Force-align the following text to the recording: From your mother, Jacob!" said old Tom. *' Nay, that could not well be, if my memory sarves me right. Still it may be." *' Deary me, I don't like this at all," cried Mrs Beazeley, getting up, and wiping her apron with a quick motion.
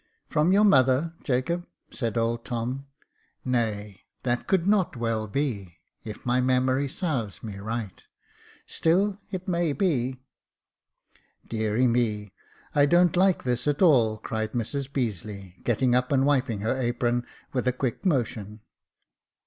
From 0.29 0.51
your 0.51 0.63
mother, 0.63 1.13
Jacob!" 1.23 1.67
said 1.91 2.17
old 2.17 2.43
Tom. 2.43 2.87
*' 3.13 3.45
Nay, 3.55 4.01
that 4.23 4.47
could 4.47 4.65
not 4.67 4.97
well 4.97 5.27
be, 5.27 5.77
if 6.03 6.25
my 6.25 6.41
memory 6.41 6.87
sarves 6.87 7.43
me 7.43 7.57
right. 7.59 8.01
Still 8.65 9.19
it 9.29 9.47
may 9.47 9.73
be." 9.73 10.23
*' 10.93 11.47
Deary 11.47 11.85
me, 11.85 12.33
I 12.73 12.87
don't 12.87 13.15
like 13.15 13.43
this 13.43 13.67
at 13.67 13.83
all," 13.83 14.17
cried 14.17 14.53
Mrs 14.53 14.91
Beazeley, 14.91 15.61
getting 15.63 15.93
up, 15.93 16.11
and 16.11 16.25
wiping 16.25 16.61
her 16.61 16.75
apron 16.75 17.23
with 17.53 17.67
a 17.67 17.71
quick 17.71 18.03
motion. 18.03 18.61